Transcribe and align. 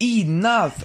Enough! 0.00 0.84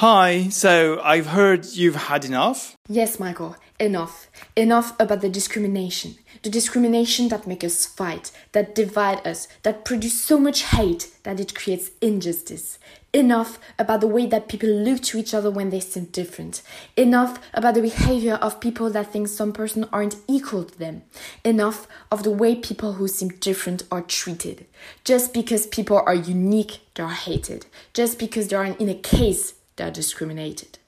Hi, 0.00 0.50
so 0.50 1.00
I've 1.02 1.28
heard 1.28 1.64
you've 1.64 1.96
had 1.96 2.26
enough? 2.26 2.76
Yes, 2.86 3.18
Michael, 3.18 3.56
enough. 3.80 4.28
Enough 4.54 4.92
about 5.00 5.22
the 5.22 5.30
discrimination. 5.30 6.16
The 6.42 6.50
discrimination 6.50 7.28
that 7.28 7.46
makes 7.46 7.64
us 7.64 7.86
fight, 7.86 8.30
that 8.52 8.74
divide 8.74 9.26
us, 9.26 9.48
that 9.62 9.86
produce 9.86 10.22
so 10.22 10.38
much 10.38 10.64
hate 10.64 11.16
that 11.22 11.40
it 11.40 11.54
creates 11.54 11.92
injustice. 12.02 12.78
Enough 13.14 13.58
about 13.78 14.02
the 14.02 14.06
way 14.06 14.26
that 14.26 14.48
people 14.48 14.68
look 14.68 15.00
to 15.00 15.16
each 15.16 15.32
other 15.32 15.50
when 15.50 15.70
they 15.70 15.80
seem 15.80 16.04
different. 16.04 16.60
Enough 16.98 17.40
about 17.54 17.72
the 17.72 17.80
behavior 17.80 18.34
of 18.34 18.60
people 18.60 18.90
that 18.90 19.10
think 19.10 19.28
some 19.28 19.54
person 19.54 19.88
aren't 19.94 20.16
equal 20.28 20.64
to 20.64 20.78
them. 20.78 21.04
Enough 21.42 21.88
of 22.12 22.22
the 22.22 22.30
way 22.30 22.54
people 22.54 22.92
who 22.92 23.08
seem 23.08 23.28
different 23.28 23.84
are 23.90 24.02
treated. 24.02 24.66
Just 25.04 25.32
because 25.32 25.66
people 25.66 26.02
are 26.04 26.14
unique, 26.14 26.80
they 26.94 27.02
are 27.02 27.08
hated. 27.08 27.64
Just 27.94 28.18
because 28.18 28.48
they 28.48 28.56
are 28.56 28.66
in 28.66 28.90
a 28.90 28.94
case, 28.94 29.54
they 29.76 29.84
are 29.84 29.90
discriminated. 29.90 30.78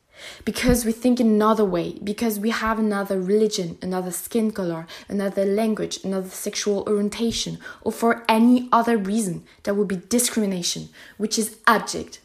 Because 0.45 0.84
we 0.84 0.92
think 0.92 1.20
another 1.20 1.65
way, 1.65 1.98
because 2.02 2.38
we 2.41 2.51
have 2.51 2.78
another 2.78 3.20
religion, 3.20 3.78
another 3.83 4.11
skin 4.11 4.51
color, 4.51 4.87
another 5.09 5.45
language, 5.45 6.01
another 6.05 6.28
sexual 6.28 6.83
orientation, 6.88 7.59
or 7.83 7.92
for 7.92 8.24
any 8.28 8.69
other 8.73 8.97
reason, 8.97 9.45
there 9.62 9.74
would 9.74 9.88
be 9.88 10.02
discrimination, 10.09 10.88
which 11.16 11.38
is 11.38 11.59
abject. 11.66 12.20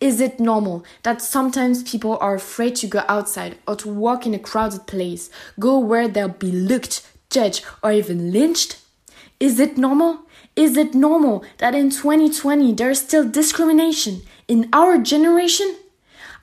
Is 0.00 0.20
it 0.20 0.40
normal 0.40 0.84
that 1.02 1.22
sometimes 1.22 1.82
people 1.82 2.16
are 2.20 2.34
afraid 2.34 2.76
to 2.76 2.86
go 2.86 3.04
outside 3.08 3.58
or 3.66 3.76
to 3.76 3.88
walk 3.88 4.26
in 4.26 4.34
a 4.34 4.38
crowded 4.38 4.86
place, 4.86 5.30
go 5.58 5.78
where 5.78 6.08
they'll 6.08 6.28
be 6.28 6.50
looked, 6.50 7.06
judged, 7.30 7.64
or 7.82 7.92
even 7.92 8.32
lynched? 8.32 8.78
Is 9.38 9.60
it 9.60 9.76
normal? 9.76 10.20
Is 10.56 10.76
it 10.76 10.94
normal 10.94 11.44
that 11.58 11.74
in 11.74 11.90
2020 11.90 12.72
there 12.72 12.90
is 12.90 13.00
still 13.00 13.28
discrimination 13.28 14.22
in 14.48 14.68
our 14.72 14.98
generation? 14.98 15.76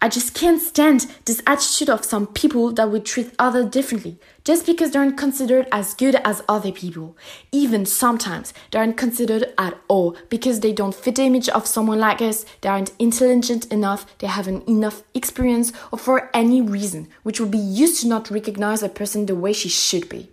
I 0.05 0.07
just 0.07 0.35
can't 0.35 0.61
stand 0.61 1.07
this 1.25 1.41
attitude 1.47 1.89
of 1.89 2.05
some 2.05 2.27
people 2.27 2.71
that 2.73 2.91
would 2.91 3.07
treat 3.07 3.33
others 3.39 3.71
differently 3.71 4.19
just 4.43 4.67
because 4.67 4.91
they 4.91 4.99
aren't 4.99 5.17
considered 5.17 5.67
as 5.71 5.95
good 5.95 6.13
as 6.23 6.43
other 6.47 6.71
people. 6.71 7.17
Even 7.51 7.87
sometimes 7.87 8.53
they 8.69 8.77
aren't 8.77 8.97
considered 8.97 9.51
at 9.57 9.75
all 9.87 10.15
because 10.29 10.59
they 10.59 10.73
don't 10.73 10.93
fit 10.93 11.15
the 11.15 11.23
image 11.23 11.49
of 11.49 11.65
someone 11.65 11.97
like 11.97 12.21
us, 12.21 12.45
they 12.61 12.69
aren't 12.69 12.91
intelligent 12.99 13.65
enough, 13.71 14.05
they 14.19 14.27
haven't 14.27 14.67
enough 14.67 15.01
experience, 15.15 15.73
or 15.91 15.97
for 15.97 16.29
any 16.35 16.61
reason, 16.61 17.07
which 17.23 17.39
would 17.39 17.49
be 17.49 17.57
used 17.57 18.01
to 18.01 18.07
not 18.07 18.29
recognize 18.29 18.83
a 18.83 18.89
person 18.89 19.25
the 19.25 19.33
way 19.33 19.53
she 19.53 19.69
should 19.69 20.07
be. 20.07 20.29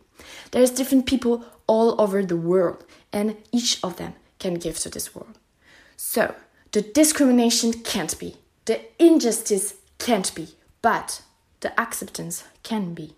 There's 0.50 0.70
different 0.70 1.06
people 1.06 1.46
all 1.66 1.98
over 1.98 2.22
the 2.22 2.36
world, 2.36 2.84
and 3.10 3.38
each 3.52 3.82
of 3.82 3.96
them 3.96 4.12
can 4.38 4.56
give 4.56 4.78
to 4.80 4.90
this 4.90 5.14
world. 5.14 5.38
So, 5.96 6.34
the 6.72 6.82
discrimination 6.82 7.72
can't 7.72 8.18
be. 8.18 8.36
The 8.64 8.80
injustice 9.02 9.74
can't 9.98 10.32
be, 10.34 10.48
but 10.82 11.22
the 11.60 11.78
acceptance 11.80 12.44
can 12.62 12.94
be. 12.94 13.16